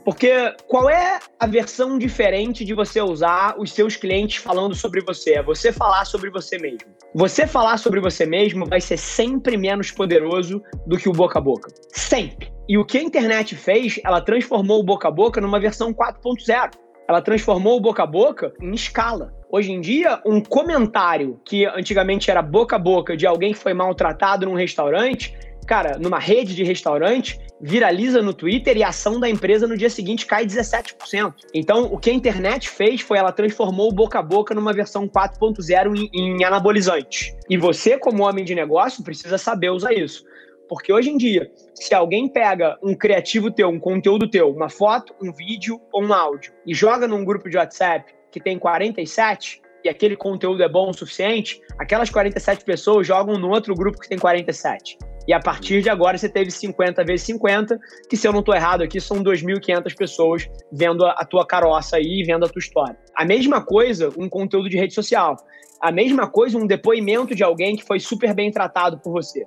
Porque 0.06 0.54
qual 0.68 0.88
é 0.88 1.20
a 1.40 1.48
versão 1.48 1.98
diferente 1.98 2.64
de 2.64 2.75
você 2.75 3.02
usar 3.02 3.56
os 3.58 3.72
seus 3.72 3.96
clientes 3.96 4.38
falando 4.38 4.75
sobre 4.75 5.02
você? 5.02 5.34
É 5.34 5.44
você 5.44 5.74
falar 5.74 6.06
sobre 6.06 6.30
você 6.30 6.60
mesmo. 6.60 6.88
Você 7.16 7.48
falar 7.48 7.78
sobre 7.78 8.00
você 8.00 8.24
mesmo 8.24 8.68
vai 8.68 8.80
ser 8.80 8.98
sempre 8.98 9.58
menos 9.58 9.90
poderoso 9.90 10.62
do 10.86 10.96
que 10.96 11.10
o 11.10 11.12
boca 11.12 11.40
a 11.40 11.42
boca. 11.42 11.72
Sempre. 11.92 12.54
E 12.70 12.78
o 12.78 12.86
que 12.86 13.00
a 13.00 13.02
internet 13.02 13.56
fez, 13.56 14.00
ela 14.06 14.22
transformou 14.22 14.80
o 14.80 14.84
boca 14.84 15.08
a 15.08 15.12
boca 15.12 15.42
numa 15.42 15.60
versão 15.60 15.92
4.0. 15.92 16.74
Ela 17.08 17.22
transformou 17.22 17.78
o 17.78 17.82
boca 17.82 18.04
a 18.04 18.08
boca 18.08 18.54
em 18.62 18.74
escala. 18.74 19.34
Hoje 19.52 19.72
em 19.72 19.82
dia, 19.82 20.22
um 20.24 20.40
comentário 20.40 21.40
que 21.44 21.66
antigamente 21.66 22.30
era 22.30 22.44
boca 22.44 22.75
a 22.75 22.80
boca 22.80 23.18
de 23.18 23.25
alguém 23.25 23.54
que 23.54 23.60
foi 23.60 23.74
maltratado 23.74 24.46
num 24.46 24.56
restaurante, 24.56 25.36
cara, 25.66 25.98
numa 25.98 26.20
rede 26.20 26.54
de 26.54 26.64
restaurante, 26.64 27.40
viraliza 27.60 28.22
no 28.22 28.34
Twitter 28.34 28.78
e 28.78 28.84
a 28.84 28.90
ação 28.90 29.20
da 29.20 29.30
empresa 29.30 29.68
no 29.68 29.78
dia 29.78 29.90
seguinte 29.90 30.26
cai 30.26 30.46
17%. 30.46 31.34
Então, 31.54 31.86
o 31.86 31.98
que 31.98 32.10
a 32.10 32.14
internet 32.14 32.70
fez 32.70 33.02
foi 33.02 33.18
ela 33.18 33.32
transformou 33.32 33.90
o 33.90 33.94
boca 33.94 34.20
a 34.20 34.22
boca 34.22 34.54
numa 34.54 34.74
versão 34.74 35.08
4.0 35.08 35.96
em, 35.96 36.10
em 36.14 36.44
anabolizante. 36.44 37.36
E 37.50 37.58
você, 37.58 37.98
como 37.98 38.24
homem 38.24 38.44
de 38.44 38.56
negócio, 38.56 39.04
precisa 39.04 39.38
saber 39.38 39.70
usar 39.70 39.94
isso. 39.94 40.26
Porque 40.68 40.92
hoje 40.92 41.10
em 41.10 41.18
dia, 41.18 41.52
se 41.74 41.94
alguém 41.94 42.28
pega 42.28 42.78
um 42.82 42.96
criativo 42.96 43.52
teu, 43.52 43.70
um 43.70 43.80
conteúdo 43.80 44.30
teu, 44.30 44.50
uma 44.50 44.70
foto, 44.70 45.14
um 45.22 45.32
vídeo 45.32 45.80
ou 45.92 46.04
um 46.04 46.14
áudio, 46.14 46.54
e 46.66 46.74
joga 46.74 47.08
num 47.08 47.24
grupo 47.24 47.50
de 47.50 47.58
WhatsApp 47.58 48.14
que 48.32 48.40
tem 48.40 48.58
47 48.58 49.62
e 49.84 49.90
aquele 49.90 50.16
conteúdo 50.16 50.64
é 50.64 50.68
bom 50.68 50.90
o 50.90 50.94
suficiente, 50.94 51.62
aquelas 51.78 52.10
47 52.10 52.66
pessoas 52.66 53.06
jogam 53.06 53.38
no 53.38 53.50
outro 53.50 53.76
grupo 53.76 54.00
que 54.00 54.10
tem 54.10 54.18
47. 54.18 54.98
E 55.27 55.34
a 55.34 55.39
partir 55.39 55.82
de 55.82 55.89
agora 55.89 56.17
você 56.17 56.29
teve 56.29 56.51
50 56.51 57.03
vezes 57.03 57.25
50, 57.25 57.79
que 58.10 58.15
se 58.15 58.27
eu 58.27 58.32
não 58.32 58.41
estou 58.41 58.55
errado 58.55 58.84
aqui, 58.84 59.00
são 59.01 59.24
2.500 59.24 59.96
pessoas 59.96 60.50
vendo 60.72 61.05
a 61.05 61.25
tua 61.25 61.46
caroça 61.46 61.98
aí 61.98 62.24
vendo 62.25 62.46
a 62.46 62.50
tua 62.50 62.60
história. 62.60 62.98
A 63.15 63.25
mesma 63.25 63.63
coisa, 63.63 64.10
um 64.17 64.29
conteúdo 64.29 64.70
de 64.70 64.77
rede 64.77 64.94
social. 64.94 65.36
A 65.82 65.91
mesma 65.91 66.29
coisa, 66.29 66.58
um 66.58 66.67
depoimento 66.67 67.36
de 67.36 67.44
alguém 67.44 67.75
que 67.75 67.84
foi 67.84 68.00
super 68.00 68.34
bem 68.34 68.51
tratado 68.51 69.00
por 69.00 69.12
você. 69.12 69.46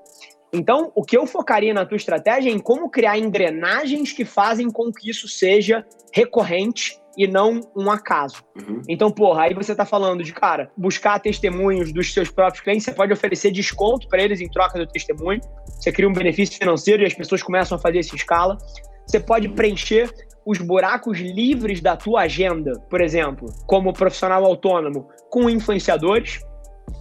Então, 0.52 0.90
o 0.94 1.02
que 1.02 1.16
eu 1.16 1.26
focaria 1.26 1.74
na 1.74 1.84
tua 1.84 1.96
estratégia 1.96 2.50
é 2.50 2.52
em 2.52 2.58
como 2.58 2.90
criar 2.90 3.18
engrenagens 3.18 4.12
que 4.12 4.24
fazem 4.24 4.70
com 4.70 4.90
que 4.90 5.10
isso 5.10 5.28
seja 5.28 5.86
recorrente 6.12 6.98
e 7.18 7.26
não 7.26 7.60
um 7.76 7.90
acaso. 7.90 8.44
Uhum. 8.56 8.80
Então, 8.88 9.10
porra, 9.10 9.42
aí 9.42 9.54
você 9.54 9.74
tá 9.74 9.84
falando 9.84 10.22
de, 10.22 10.32
cara, 10.32 10.70
buscar 10.76 11.18
testemunhos 11.18 11.92
dos 11.92 12.14
seus 12.14 12.30
próprios 12.30 12.62
clientes, 12.62 12.84
você 12.84 12.92
pode 12.92 13.12
oferecer 13.12 13.50
desconto 13.50 14.06
para 14.08 14.22
eles 14.22 14.40
em 14.40 14.48
troca 14.48 14.78
do 14.78 14.86
testemunho, 14.86 15.40
você 15.66 15.90
cria 15.90 16.08
um 16.08 16.12
benefício 16.12 16.56
financeiro 16.56 17.02
e 17.02 17.06
as 17.06 17.14
pessoas 17.14 17.42
começam 17.42 17.76
a 17.76 17.80
fazer 17.80 17.98
essa 17.98 18.14
escala. 18.14 18.56
Você 19.04 19.18
pode 19.18 19.48
preencher 19.48 20.14
os 20.46 20.58
buracos 20.58 21.18
livres 21.18 21.80
da 21.80 21.96
tua 21.96 22.22
agenda, 22.22 22.72
por 22.88 23.00
exemplo, 23.00 23.52
como 23.66 23.92
profissional 23.92 24.44
autônomo, 24.44 25.08
com 25.28 25.50
influenciadores. 25.50 26.40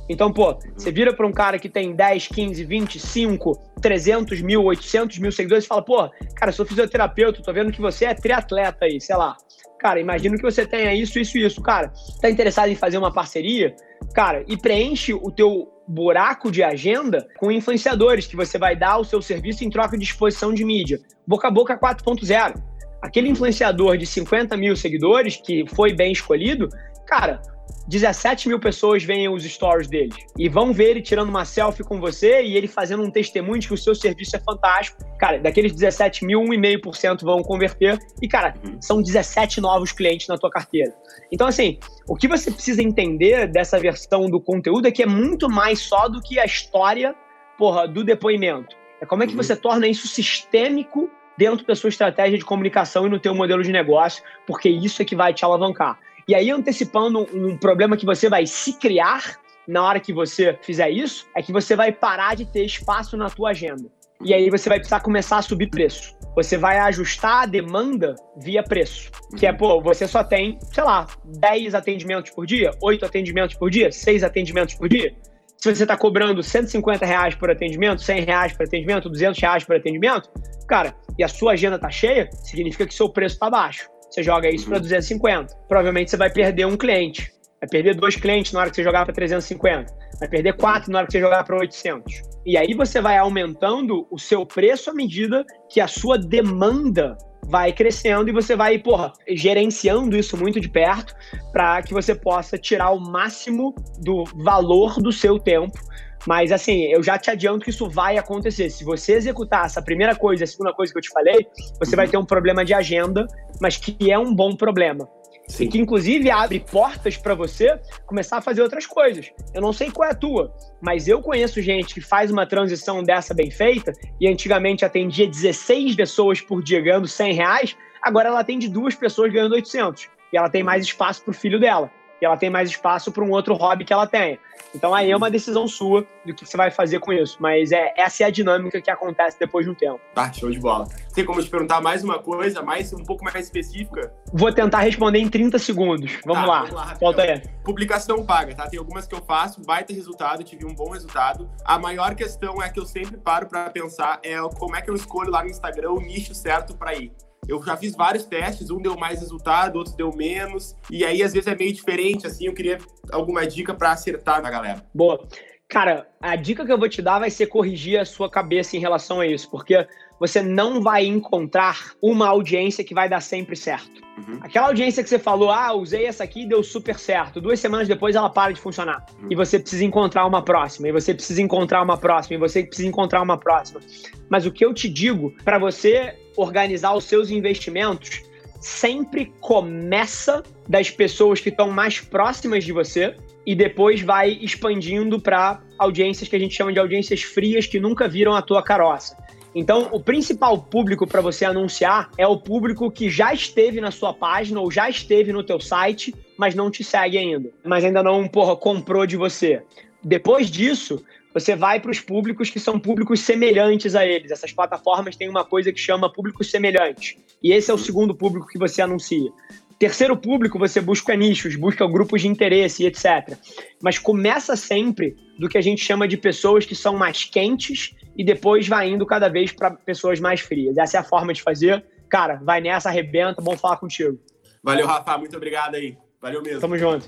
Então, 0.10 0.34
pô, 0.34 0.58
você 0.74 0.92
vira 0.92 1.14
para 1.14 1.28
um 1.28 1.32
cara 1.32 1.60
que 1.60 1.70
tem 1.70 1.96
10, 1.96 2.28
15, 2.28 2.64
25, 2.64 3.52
300 3.82 4.42
mil, 4.42 4.64
800 4.64 5.20
mil 5.20 5.32
seguidores 5.32 5.66
e 5.66 5.68
fala, 5.68 5.82
pô, 5.82 6.10
cara, 6.36 6.52
sou 6.52 6.66
fisioterapeuta, 6.66 7.42
tô 7.42 7.54
vendo 7.54 7.72
que 7.72 7.82
você 7.82 8.06
é 8.06 8.14
triatleta 8.14 8.86
aí, 8.86 9.00
sei 9.00 9.16
lá. 9.16 9.38
Cara, 9.80 10.00
imagino 10.00 10.38
que 10.38 10.44
você 10.44 10.66
tenha 10.66 10.94
isso, 10.94 11.20
isso 11.20 11.38
e 11.38 11.46
isso. 11.46 11.62
Cara, 11.62 11.92
tá 12.22 12.30
interessado 12.30 12.70
em 12.70 12.76
fazer 12.76 12.98
uma 12.98 13.14
parceria? 13.14 13.76
Cara, 14.14 14.44
e 14.48 14.58
preenche 14.58 15.14
o 15.14 15.32
teu 15.32 15.72
buraco 15.88 16.52
de 16.52 16.64
agenda 16.64 17.28
com 17.38 17.52
influenciadores, 17.52 18.28
que 18.28 18.36
você 18.36 18.58
vai 18.58 18.76
dar 18.76 18.98
o 18.98 19.06
seu 19.06 19.22
serviço 19.22 19.64
em 19.64 19.70
troca 19.70 19.98
de 19.98 20.04
exposição 20.04 20.54
de 20.54 20.66
mídia. 20.66 21.00
Boca 21.26 21.48
a 21.48 21.52
boca 21.52 21.78
4.0. 21.78 22.62
Aquele 23.02 23.30
influenciador 23.30 23.98
de 23.98 24.06
50 24.06 24.58
mil 24.58 24.76
seguidores, 24.76 25.38
que 25.38 25.66
foi 25.68 25.94
bem 25.94 26.12
escolhido, 26.12 26.68
cara, 27.06 27.42
17 27.88 28.50
mil 28.50 28.60
pessoas 28.60 29.04
veem 29.04 29.30
os 29.30 29.44
stories 29.44 29.88
dele 29.88 30.14
e 30.38 30.50
vão 30.50 30.74
ver 30.74 30.92
ele 30.92 31.02
tirando 31.02 31.30
uma 31.30 31.46
selfie 31.46 31.84
com 31.84 32.00
você 32.00 32.42
e 32.44 32.56
ele 32.58 32.68
fazendo 32.68 33.02
um 33.04 33.10
testemunho 33.10 33.60
de 33.60 33.68
que 33.68 33.74
o 33.74 33.78
seu 33.78 33.96
serviço 33.96 34.36
é 34.36 34.40
fantástico. 34.40 34.98
Cara, 35.18 35.40
daqueles 35.40 35.72
17 35.74 36.26
mil, 36.26 36.42
1,5% 36.42 37.22
vão 37.24 37.42
converter 37.42 37.98
e, 38.22 38.28
cara, 38.28 38.56
uhum. 38.66 38.82
são 38.82 39.02
17 39.02 39.62
novos 39.62 39.92
clientes 39.92 40.28
na 40.28 40.38
tua 40.38 40.50
carteira. 40.50 40.94
Então, 41.32 41.48
assim, 41.48 41.80
o 42.08 42.16
que 42.16 42.28
você 42.28 42.52
precisa 42.52 42.84
entender 42.84 43.48
dessa 43.48 43.80
versão 43.80 44.30
do 44.30 44.42
conteúdo 44.42 44.88
é 44.88 44.92
que 44.92 45.04
é 45.04 45.08
muito 45.08 45.50
mais 45.50 45.80
só 45.80 46.10
do 46.10 46.22
que 46.22 46.40
a 46.40 46.46
história, 46.46 47.16
porra, 47.58 47.88
do 47.88 48.04
depoimento. 48.04 48.76
É 49.02 49.06
como 49.06 49.24
é 49.24 49.28
que 49.28 49.34
uhum. 49.34 49.42
você 49.42 49.56
torna 49.56 49.88
isso 49.88 50.08
sistêmico 50.08 51.10
dentro 51.38 51.66
da 51.66 51.76
sua 51.76 51.90
estratégia 51.90 52.38
de 52.38 52.44
comunicação 52.44 53.06
e 53.06 53.10
no 53.10 53.20
teu 53.20 53.34
modelo 53.34 53.64
de 53.64 53.72
negócio, 53.72 54.24
porque 54.46 54.68
isso 54.68 55.02
é 55.02 55.06
que 55.06 55.16
vai 55.16 55.34
te 55.34 55.46
alavancar. 55.46 55.98
E 56.28 56.36
aí, 56.36 56.52
antecipando 56.52 57.26
um 57.34 57.58
problema 57.58 57.96
que 57.96 58.06
você 58.06 58.30
vai 58.30 58.46
se 58.46 58.74
criar 58.74 59.40
na 59.68 59.82
hora 59.82 60.00
que 60.00 60.12
você 60.12 60.58
fizer 60.62 60.90
isso, 60.90 61.26
é 61.36 61.42
que 61.42 61.54
você 61.54 61.76
vai 61.76 61.92
parar 61.92 62.36
de 62.36 62.46
ter 62.46 62.66
espaço 62.66 63.16
na 63.16 63.30
tua 63.30 63.52
agenda. 63.52 63.90
E 64.24 64.34
aí 64.34 64.50
você 64.50 64.68
vai 64.68 64.80
precisar 64.80 65.00
começar 65.00 65.38
a 65.38 65.42
subir 65.42 65.70
preço. 65.70 66.16
Você 66.36 66.58
vai 66.58 66.80
ajustar 66.80 67.44
a 67.44 67.46
demanda 67.46 68.16
via 68.38 68.64
preço. 68.64 69.10
Que 69.38 69.46
é, 69.46 69.54
pô, 69.54 69.82
você 69.82 70.08
só 70.08 70.24
tem, 70.24 70.58
sei 70.74 70.84
lá, 70.84 71.08
10 71.40 71.76
atendimentos 71.76 72.32
por 72.32 72.46
dia, 72.46 72.72
8 72.82 73.06
atendimentos 73.06 73.56
por 73.56 73.70
dia, 73.70 73.92
6 73.92 74.24
atendimentos 74.24 74.76
por 74.76 74.90
dia. 74.90 75.16
Se 75.58 75.74
você 75.74 75.84
está 75.84 75.96
cobrando 75.96 76.44
150 76.44 77.06
reais 77.06 77.36
por 77.36 77.50
atendimento, 77.50 78.02
100 78.02 78.26
reais 78.26 78.54
por 78.54 78.66
atendimento, 78.66 79.10
200 79.10 79.40
reais 79.40 79.64
por 79.64 79.76
atendimento, 79.76 80.30
cara, 80.68 80.96
e 81.18 81.24
a 81.24 81.28
sua 81.28 81.54
agenda 81.54 81.80
tá 81.80 81.90
cheia, 81.90 82.30
significa 82.44 82.86
que 82.86 82.94
seu 82.94 83.10
preço 83.10 83.36
está 83.36 83.50
baixo. 83.50 83.88
Você 84.10 84.24
joga 84.24 84.50
isso 84.50 84.68
para 84.68 84.80
250. 84.80 85.56
Provavelmente 85.68 86.12
você 86.12 86.18
vai 86.18 86.32
perder 86.32 86.66
um 86.66 86.78
cliente. 86.78 87.32
Vai 87.60 87.70
perder 87.70 87.96
dois 87.96 88.16
clientes 88.16 88.52
na 88.52 88.62
hora 88.62 88.70
que 88.70 88.76
você 88.76 88.84
jogar 88.84 89.06
para 89.06 89.14
350. 89.14 89.94
Vai 90.20 90.30
perder 90.30 90.54
quatro 90.54 90.92
na 90.92 91.00
hora 91.00 91.08
que 91.08 91.14
você 91.14 91.20
jogar 91.20 91.44
para 91.44 91.58
800. 91.58 92.22
E 92.46 92.58
aí 92.58 92.74
você 92.74 93.02
vai 93.02 93.18
aumentando 93.18 94.08
o 94.10 94.18
seu 94.18 94.46
preço 94.46 94.90
à 94.90 94.94
medida 94.94 95.46
que 95.70 95.82
a 95.82 95.88
sua 95.88 96.18
demanda 96.18 97.18
vai 97.50 97.72
crescendo 97.72 98.30
e 98.30 98.34
você 98.34 98.56
vai, 98.56 98.78
porra, 98.78 99.12
gerenciando 99.30 100.18
isso 100.18 100.38
muito 100.38 100.60
de 100.60 100.70
perto 100.70 101.16
para 101.52 101.82
que 101.82 101.94
você 101.94 102.14
possa 102.14 102.58
tirar 102.58 102.92
o 102.92 103.00
máximo 103.00 103.74
do 104.00 104.26
valor 104.44 105.02
do 105.02 105.12
seu 105.12 105.40
tempo 105.40 105.80
mas 106.26 106.52
assim, 106.52 106.86
eu 106.86 107.04
já 107.04 107.18
te 107.18 107.30
adianto 107.30 107.64
que 107.64 107.70
isso 107.70 107.90
vai 107.90 108.18
acontecer. 108.18 108.70
Se 108.70 108.84
você 108.84 109.14
executar 109.14 109.66
essa 109.66 109.82
primeira 109.82 110.16
coisa, 110.16 110.44
a 110.44 110.48
segunda 110.48 110.74
coisa 110.74 110.92
que 110.92 110.98
eu 110.98 111.02
te 111.02 111.10
falei, 111.10 111.48
você 111.80 111.92
uhum. 111.92 111.98
vai 111.98 112.08
ter 112.08 112.18
um 112.18 112.26
problema 112.26 112.66
de 112.66 112.74
agenda, 112.74 113.26
mas 113.62 113.78
que 113.78 114.12
é 114.12 114.18
um 114.18 114.34
bom 114.34 114.56
problema. 114.56 115.08
Sim. 115.48 115.64
E 115.64 115.68
que 115.70 115.80
inclusive 115.80 116.30
abre 116.30 116.60
portas 116.60 117.16
para 117.16 117.34
você 117.34 117.80
começar 118.06 118.38
a 118.38 118.42
fazer 118.42 118.62
outras 118.62 118.86
coisas. 118.86 119.32
Eu 119.54 119.62
não 119.62 119.72
sei 119.72 119.90
qual 119.90 120.10
é 120.10 120.12
a 120.12 120.16
tua, 120.16 120.54
mas 120.82 121.08
eu 121.08 121.22
conheço 121.22 121.62
gente 121.62 121.94
que 121.94 122.02
faz 122.02 122.30
uma 122.30 122.46
transição 122.46 123.02
dessa 123.02 123.34
bem 123.34 123.50
feita 123.50 123.94
e 124.20 124.28
antigamente 124.28 124.84
atendia 124.84 125.26
16 125.26 125.96
pessoas 125.96 126.42
por 126.42 126.62
dia 126.62 126.82
ganhando 126.82 127.08
100 127.08 127.34
reais, 127.34 127.78
agora 128.02 128.28
ela 128.28 128.42
atende 128.42 128.68
duas 128.68 128.94
pessoas 128.94 129.32
ganhando 129.32 129.54
800 129.54 130.10
e 130.34 130.38
ela 130.38 130.50
tem 130.50 130.64
mais 130.64 130.84
espaço 130.84 131.24
para 131.24 131.32
o 131.32 131.34
filho 131.34 131.60
dela 131.60 131.90
e 132.22 132.26
ela 132.26 132.38
tem 132.38 132.50
mais 132.50 132.70
espaço 132.70 133.12
para 133.12 133.24
um 133.24 133.32
outro 133.32 133.56
hobby 133.56 133.86
que 133.86 133.94
ela 133.94 134.08
tenha. 134.08 134.40
Então 134.76 134.94
aí 134.94 135.10
é 135.12 135.18
uma 135.18 135.30
decisão 135.30 135.68
sua 135.68 136.06
do 136.26 136.34
que 136.34 136.46
você 136.46 136.58
vai 136.58 136.70
fazer 136.70 137.00
com 137.00 137.14
isso. 137.14 137.38
Mas 137.40 137.72
é, 137.72 137.94
essa 137.96 138.24
é 138.24 138.28
a 138.28 138.30
dinâmica 138.30 138.82
que 138.82 138.92
acontece 138.92 139.40
depois 139.40 139.66
de 139.66 139.72
um 139.72 139.76
tempo. 139.76 140.00
Tá, 140.14 140.32
show 140.32 140.52
de 140.52 140.60
bola. 140.60 140.88
Tem 141.14 141.26
como 141.26 141.42
te 141.42 141.50
perguntar 141.50 141.82
mais 141.82 142.04
uma 142.04 142.20
coisa, 142.20 142.62
mais 142.62 142.92
um 142.94 143.04
pouco 143.04 143.24
mais 143.24 143.46
específica? 143.46 144.14
Vou 144.34 144.52
tentar 144.52 144.80
responder 144.80 145.20
em 145.20 145.30
30 145.30 145.58
segundos. 145.60 146.20
Vamos 146.26 146.42
tá, 146.42 146.48
lá. 146.48 146.60
Vamos 146.62 146.76
lá 146.76 146.94
Volta 147.00 147.22
aí. 147.22 147.42
Publicação 147.64 148.26
paga, 148.26 148.56
tá? 148.56 148.68
Tem 148.68 148.80
algumas 148.80 149.08
que 149.08 149.16
eu 149.16 149.22
faço, 149.22 149.62
baita 149.62 149.94
resultado, 149.94 150.44
tive 150.44 150.66
um 150.66 150.74
bom 150.74 150.92
resultado. 150.92 151.50
A 151.64 151.80
maior 151.80 152.16
questão 152.16 152.62
é 152.62 152.70
que 152.70 152.80
eu 152.80 152.86
sempre 152.86 153.18
paro 153.18 153.48
para 153.48 153.70
pensar 153.70 154.20
é 154.24 154.38
como 154.58 154.76
é 154.76 154.82
que 154.82 154.90
eu 154.90 154.96
escolho 154.96 155.32
lá 155.32 155.44
no 155.44 155.50
Instagram 155.50 155.92
o 155.92 156.02
nicho 156.02 156.34
certo 156.34 156.76
para 156.76 156.96
ir. 156.96 157.12
Eu 157.48 157.62
já 157.64 157.76
fiz 157.78 157.96
vários 157.96 158.26
testes, 158.26 158.70
um 158.70 158.82
deu 158.82 158.96
mais 158.98 159.20
resultado, 159.20 159.78
outro 159.78 159.96
deu 159.96 160.12
menos, 160.16 160.76
e 160.90 161.04
aí 161.04 161.24
às 161.24 161.34
vezes 161.34 161.48
é 161.48 161.56
meio 161.56 161.74
diferente, 161.74 162.28
assim, 162.28 162.46
eu 162.48 162.54
queria 162.54 162.78
alguma 163.12 163.46
dica 163.46 163.74
para 163.74 163.92
acertar 163.92 164.42
na 164.42 164.50
galera. 164.50 164.86
Boa. 164.94 165.28
Cara, 165.70 166.08
a 166.22 166.36
dica 166.38 166.66
que 166.66 166.72
eu 166.72 166.78
vou 166.78 166.88
te 166.88 167.02
dar 167.02 167.20
vai 167.20 167.30
ser 167.30 167.48
corrigir 167.48 168.00
a 168.00 168.06
sua 168.06 168.30
cabeça 168.30 168.78
em 168.78 168.80
relação 168.80 169.20
a 169.20 169.28
isso, 169.28 169.52
porque 169.52 169.86
você 170.18 170.42
não 170.42 170.82
vai 170.82 171.06
encontrar 171.06 171.92
uma 172.02 172.28
audiência 172.28 172.86
que 172.86 172.94
vai 172.94 173.10
dar 173.10 173.20
sempre 173.20 173.56
certo. 173.56 174.02
Uhum. 174.18 174.40
Aquela 174.42 174.68
audiência 174.68 175.04
que 175.04 175.10
você 175.10 175.20
falou, 175.20 175.52
ah, 175.52 175.74
usei 175.74 176.06
essa 176.06 176.24
aqui 176.24 176.44
e 176.44 176.48
deu 176.48 176.64
super 176.64 176.98
certo. 176.98 177.42
Duas 177.42 177.60
semanas 177.60 177.88
depois 177.88 178.16
ela 178.16 178.30
para 178.30 178.54
de 178.54 178.62
funcionar. 178.62 179.06
Uhum. 179.22 179.28
E 179.30 179.36
você 179.36 179.60
precisa 179.60 179.84
encontrar 179.84 180.26
uma 180.26 180.42
próxima, 180.42 180.88
e 180.88 180.92
você 180.92 181.14
precisa 181.14 181.42
encontrar 181.42 181.84
uma 181.84 181.98
próxima, 181.98 182.36
e 182.36 182.40
você 182.40 182.64
precisa 182.64 182.88
encontrar 182.88 183.22
uma 183.22 183.38
próxima. 183.38 183.82
Mas 184.30 184.46
o 184.46 184.52
que 184.52 184.66
eu 184.66 184.74
te 184.74 184.88
digo, 184.88 185.36
para 185.44 185.60
você 185.60 186.18
organizar 186.38 186.96
os 186.96 187.04
seus 187.04 187.30
investimentos, 187.30 188.22
sempre 188.62 189.34
começa 189.40 190.44
das 190.68 190.90
pessoas 190.90 191.42
que 191.42 191.50
estão 191.50 191.70
mais 191.70 192.00
próximas 192.00 192.64
de 192.64 192.72
você 192.72 193.16
e 193.46 193.56
depois 193.56 194.02
vai 194.02 194.38
expandindo 194.42 195.20
para 195.20 195.62
audiências 195.78 196.30
que 196.30 196.36
a 196.36 196.40
gente 196.40 196.56
chama 196.56 196.74
de 196.74 196.80
audiências 196.80 197.24
frias 197.24 197.66
que 197.66 197.80
nunca 197.80 198.08
viram 198.08 198.34
a 198.34 198.42
tua 198.42 198.62
caroça. 198.62 199.18
Então, 199.56 199.90
o 199.92 200.00
principal 200.00 200.58
público 200.58 201.08
para 201.08 201.22
você 201.22 201.46
anunciar 201.46 202.12
é 202.18 202.28
o 202.28 202.38
público 202.38 202.92
que 202.92 203.10
já 203.10 203.34
esteve 203.34 203.82
na 203.82 203.90
sua 203.90 204.14
página 204.14 204.60
ou 204.60 204.70
já 204.70 204.90
esteve 204.90 205.32
no 205.32 205.44
teu 205.44 205.60
site, 205.60 206.14
mas 206.38 206.54
não 206.54 206.70
te 206.70 206.84
segue 206.84 207.18
ainda, 207.18 207.50
mas 207.64 207.84
ainda 207.84 208.04
não, 208.04 208.28
porra, 208.28 208.56
comprou 208.56 209.08
de 209.08 209.18
você. 209.18 209.64
Depois 210.04 210.52
disso, 210.52 211.04
você 211.40 211.56
vai 211.56 211.80
para 211.80 211.92
os 211.92 212.00
públicos 212.00 212.50
que 212.50 212.60
são 212.60 212.80
públicos 212.80 213.20
semelhantes 213.20 213.96
a 213.96 214.06
eles. 214.06 214.32
Essas 214.32 214.52
plataformas 214.52 215.16
têm 215.16 215.30
uma 215.30 215.46
coisa 215.46 215.72
que 215.72 215.80
chama 215.80 216.12
públicos 216.12 216.50
semelhantes. 216.50 217.16
E 217.44 217.52
esse 217.52 217.70
é 217.70 217.74
o 217.74 217.78
segundo 217.78 218.16
público 218.16 218.48
que 218.48 218.58
você 218.58 218.82
anuncia. 218.82 219.32
Terceiro 219.78 220.18
público, 220.18 220.58
você 220.58 220.82
busca 220.82 221.16
nichos, 221.16 221.56
busca 221.56 221.88
grupos 221.88 222.22
de 222.22 222.28
interesse 222.28 222.84
e 222.84 222.88
etc. 222.88 223.38
Mas 223.82 224.00
começa 224.00 224.56
sempre 224.56 225.16
do 225.38 225.48
que 225.48 225.58
a 225.58 225.62
gente 225.62 225.84
chama 225.84 226.08
de 226.08 226.18
pessoas 226.18 226.66
que 226.66 226.74
são 226.74 226.96
mais 226.98 227.26
quentes 227.26 227.96
e 228.18 228.24
depois 228.24 228.68
vai 228.68 228.90
indo 228.90 229.06
cada 229.06 229.30
vez 229.30 229.52
para 229.52 229.70
pessoas 229.70 230.20
mais 230.20 230.42
frias. 230.42 230.76
Essa 230.78 230.98
é 230.98 231.00
a 231.00 231.04
forma 231.04 231.32
de 231.32 231.44
fazer. 231.44 231.86
Cara, 232.10 232.42
vai 232.44 232.60
nessa, 232.60 232.90
arrebenta, 232.90 233.40
bom 233.40 233.56
falar 233.56 233.78
contigo. 233.78 234.18
Valeu, 234.64 234.88
Rafa, 234.88 235.18
muito 235.20 235.38
obrigado 235.38 235.76
aí. 235.76 235.96
Valeu 236.20 236.42
mesmo. 236.42 236.60
Tamo 236.60 236.78
junto. 236.78 237.08